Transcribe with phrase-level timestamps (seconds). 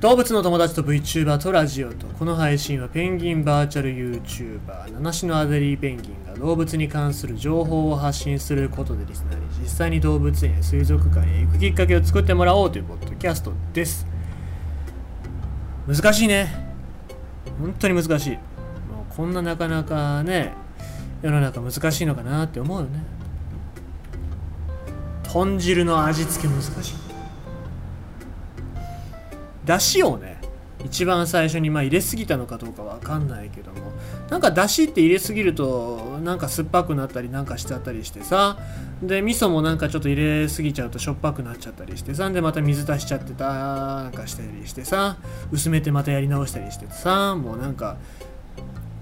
[0.00, 14.06] 動物の友達と VTuber とラジオとこの配信はペンギンバーチャル YouTuber 七種のアデリーペンギンが動物に関する情報を発信することでリスナーに実際に動物園や水族館へ行くきっかけを作ってもらおうというポッドキャストです。
[15.86, 16.48] 難しいね。
[17.60, 18.30] 本当に難しい。
[18.30, 20.54] もうこんななかなかね
[21.20, 23.02] 世の中難しいのかなって思うよね。
[25.24, 27.09] 豚汁の味付け難しい。
[29.64, 30.40] だしをね
[30.84, 33.92] 一番最初にまあ入れすぎたのかどうかわかんないけども
[34.30, 38.58] なんかだしって入れすぎるとなんか酸っぱくなったりなんかしちゃったりしてさ
[39.02, 45.18] で味噌もなんかちょっと入れすぎちゃうとしょっぱくなっちゃったりしてさでまた水足しちゃってたなんかしたりしてさ
[45.50, 47.98] 薄めてまたやり直したりしてさもうなんか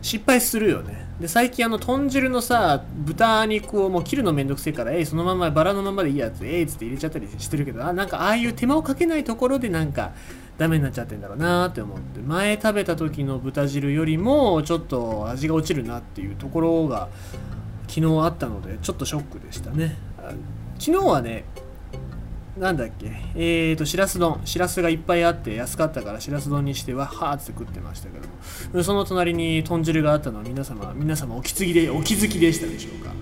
[0.01, 1.09] 失敗するよね。
[1.21, 10.13] で最近あの豚汁のさ豚肉をもう切るのめんどくせえからえいそのままバラのままでいいやつえいっつって入れちゃったりしてるけどあなんかああいう手間をかけないところでなんか
[10.59, 17.09] ダメになっちゃってんだろうなって思って前食べた時の豚汁よりもちょっと味が落ちるなっていうところが
[17.87, 19.97] 昨日あったのでちょっとショックでしたね
[20.79, 21.45] 昨日はね
[22.59, 24.41] なんだっけえーと、しらす丼。
[24.45, 28.19] しらすがいっぱいあって安かったからしらす丼にしてわはーって食ってましたけ
[28.75, 28.83] ど。
[28.83, 33.13] その隣に豚汁があったのは皆様、皆様お気づきで、お気づきでしたでしょうか？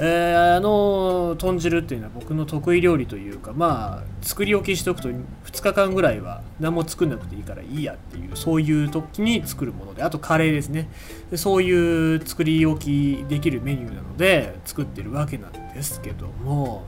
[0.00, 5.22] えー、あの豚汁っていうのは僕の得意料理というかまあ作り置きしておくと2
[5.60, 10.88] 日間ぐらいは何も作んなくていいからいいやっていうそういう時に作るものであとカレーですね
[11.32, 16.86] でそういう作り置きできるメニューなので作ってるわけなんですけども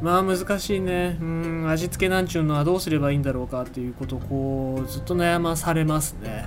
[0.00, 1.16] まあ難しいね。
[1.20, 6.46] うん、味付けなんちゅうのはどうすればいいんだろうかっていうことをこうずっと悩まされますね。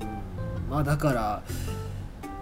[0.00, 1.42] うん、まあだから、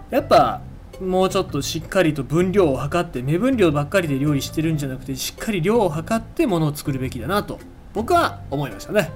[0.09, 0.61] やっぱ
[1.01, 7.59] もうちょっとしっかりと分量を測って目分量ばっかりで料理してるんじゃなくてしっかり量を測ってものを作るべきだなと
[7.93, 9.11] 僕は思いましたね。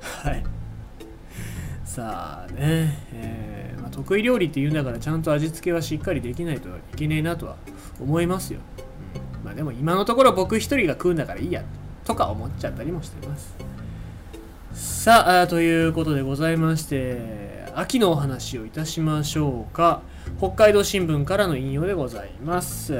[0.00, 0.42] はい。
[1.84, 7.56] さあね、えー、まあ、得意料理って言うんだからちゃんと味付けはしっかりできないといけねえなとは
[8.00, 8.60] 思いますよ。
[9.44, 11.62] まあでも今のところ僕一人が食うんだからいいや
[12.04, 13.54] とか思っちゃったりもしてます
[14.72, 20.02] さあということでございまして秋のお話をいたしましょうか
[20.38, 22.94] 北海道新聞からの引用でございます。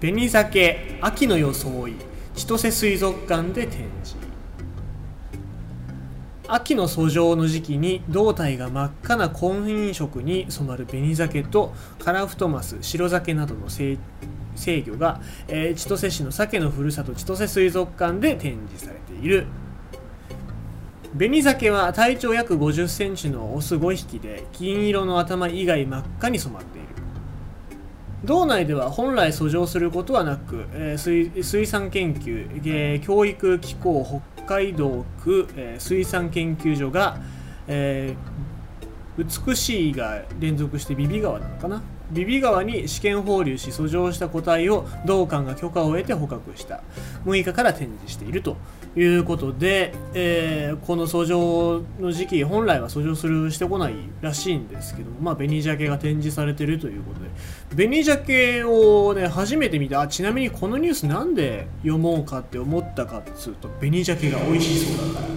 [0.00, 1.94] 紅酒秋の装い
[2.34, 4.16] 千歳水族館で展示。
[6.48, 13.96] 秋の遡上の時期に胴体が真っ赤な婚姻色に染まる紅鮭とカラフトマス白鮭などの成
[14.54, 19.46] 制御が、えー、千歳市の鮭のふるさと千歳水族館で展示されている。
[21.14, 26.88] 紅鮭は体長約50センチのオス5匹で金色の頭以外真っ赤に染まっている。
[28.24, 37.18] 道内では本来遡上することはなく、えー、水水産研究、えー、教育機構北海道区、えー、水産研究所が、
[37.66, 41.82] えー、美しいが連続してビビ川なのかな？
[42.10, 46.82] ビビ川に試験放流し遡上した個体を同館が許可を得て捕獲した。
[47.26, 48.56] 6日から展示していると。
[48.94, 57.22] いうことで、えー、この遡上の時期本来は遡上するしてこないらしいんですけどまあ紅鮭が展示されてるということで。
[57.74, 65.32] 紅鮭をね初めて見てあちなみにこのニュースなんで読もうかって思ったかっつうと紅鮭が美味しそうだから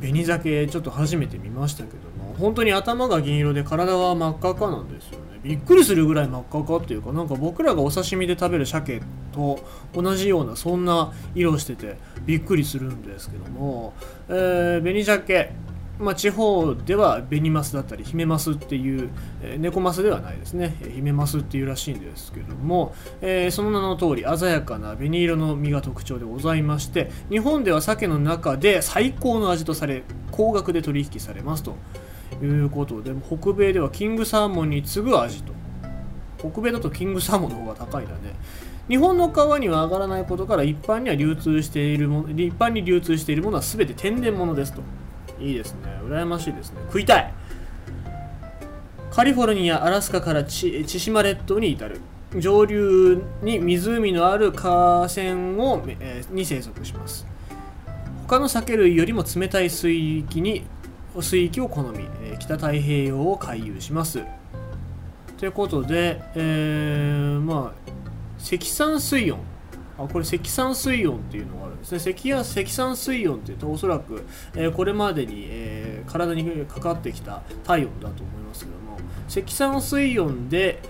[0.00, 9.00] 紅鮭ちょっと初めて見ましたけども本当に頭が銀色で体は真っ赤かなんですよびっくりするぐらい真っ赤かっていうかなんか僕らがお刺身で食べる鮭
[9.32, 9.58] と
[9.94, 13.94] 同じようなそんな色しててびっくりするんですけども、
[14.28, 15.68] えー、紅鮭。
[15.98, 19.10] まあ、地方では紅マスだったりヒメマスっていう、
[19.42, 20.76] えー、猫マスではないですね。
[20.94, 31.74] ヒメマスっていうらしいんですけども、えー、その名の通り鮮やかな紅色の実が特徴でございまして日本では鮭の中で最高の味とされ高額で取引されますと。
[32.42, 35.52] いうことで北米ではキングサーモンに次ぐ味と。
[36.38, 38.34] 北米だとキングサーモンの方が高いんだね。
[38.88, 44.82] 日本の川には上がらないことから一般には流通しているもの一般に流通しているものは全て天然物ですと。
[45.40, 45.80] いいですね。
[46.04, 46.80] 羨ましいですね。
[46.86, 47.32] 食いたい。
[49.10, 52.00] カリフォルニアアラスカから千島列島に至る。
[52.36, 57.26] 上流に湖のある河川を、えー、に生息します。
[58.26, 60.64] 他の酒類よりも冷たい水域に
[61.22, 64.22] 水域を好み、え、北太平洋を回遊します。
[65.38, 67.90] ということで、えー、まあ
[68.38, 69.38] 積算水温。
[69.98, 71.98] あこれ積算水温っていうのがあるんですね。
[71.98, 74.24] 積や積算水温っていうとおそらく、
[74.54, 78.98] えー、これまでに、えー、体にかかってきた体温だと思いますけども
[79.28, 80.80] 積算水温で、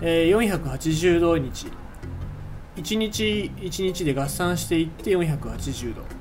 [0.00, 1.68] えー、480度日。
[2.76, 6.17] 1日1日で合算していって480度。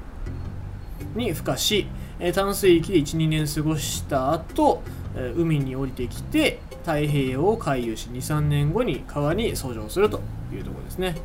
[1.18, 1.88] に孵化し、
[2.20, 4.82] え淡水域で12年過ごした後、
[5.16, 10.22] え海に降りてきて太平洋を回遊し23年後に川に遡上すると
[10.54, 11.16] いうところですね、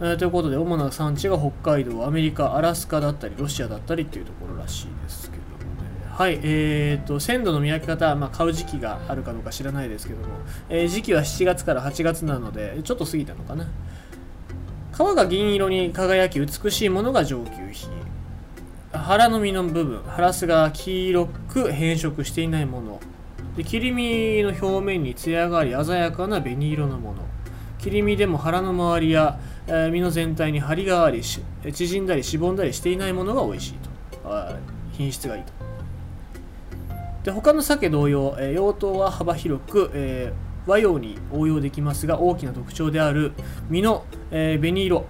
[0.00, 5.88] えということで主な産地が北海道アメリカアラスカだったりロシアだったりっていうところらしいですけどもね。
[6.08, 10.34] はいえー、と鮮度の見分け方、まあ、買う時期があるかどうか知らないですけども、
[10.68, 13.66] えー時期は7月から8月なのでちょっと過ぎたのかな。
[14.92, 18.07] 皮が銀色に輝き美しいものが上級品。
[19.08, 23.00] 腹の身の部分ハラスが黄色く変色していないもの。
[23.56, 27.22] で切り身の表面に艶があり鮮やかな紅色のもの。
[27.78, 33.88] 切り身でも腹の周りや、えー身の全体に張りがあり縮んだりしぼんだりしていないものが美味しいと。
[34.30, 34.54] あ
[34.92, 35.52] 品質がいいと。
[37.22, 43.32] で他の鮭同様、えー用途は幅広く、えー和洋に応用できますが大きな特徴である
[43.70, 45.06] 身の、え紅色。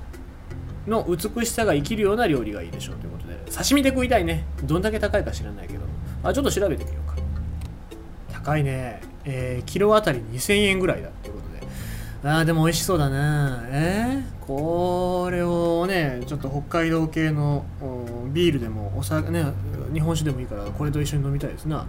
[0.89, 4.45] の美しさが生きるような料理がいいでしょうということで刺身で食いたいね。
[4.65, 5.81] どんだけ高いか知らないけど。
[6.23, 7.17] あちょっと調べてみようか。
[8.33, 12.29] 高いね、えーキロあたり2000円ぐらいだっていうことで。
[12.29, 13.63] あーでも美味しそうだな。
[13.69, 17.65] えー、これをねちょっと北海道系の
[18.33, 19.45] ビールでもお酒ね
[19.93, 21.87] 日本酒でもいいからこれと一緒に飲みたいですな。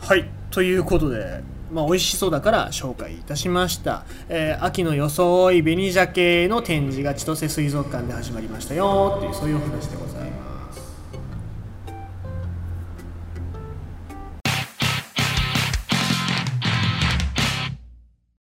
[0.00, 0.28] はい。
[0.50, 10.51] ということでまあ美味しそうだから紹介いたしました、えー秋の装い紅鮭の展示が千歳水族館で始まりましたよっていうそういうお話でございます。